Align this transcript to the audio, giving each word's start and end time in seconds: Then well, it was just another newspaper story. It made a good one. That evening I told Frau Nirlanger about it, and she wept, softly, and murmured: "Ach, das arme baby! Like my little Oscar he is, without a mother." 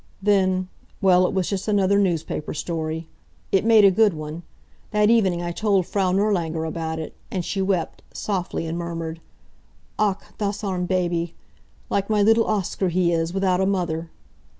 Then 0.19 0.67
well, 0.99 1.27
it 1.27 1.31
was 1.35 1.47
just 1.47 1.67
another 1.67 1.99
newspaper 1.99 2.55
story. 2.55 3.07
It 3.51 3.63
made 3.63 3.85
a 3.85 3.91
good 3.91 4.15
one. 4.15 4.41
That 4.89 5.11
evening 5.11 5.43
I 5.43 5.51
told 5.51 5.85
Frau 5.85 6.11
Nirlanger 6.11 6.65
about 6.67 6.97
it, 6.97 7.13
and 7.29 7.45
she 7.45 7.61
wept, 7.61 8.01
softly, 8.11 8.65
and 8.65 8.79
murmured: 8.79 9.21
"Ach, 9.99 10.17
das 10.39 10.63
arme 10.63 10.87
baby! 10.87 11.35
Like 11.91 12.09
my 12.09 12.23
little 12.23 12.47
Oscar 12.47 12.89
he 12.89 13.11
is, 13.11 13.31
without 13.31 13.61
a 13.61 13.67
mother." 13.67 14.09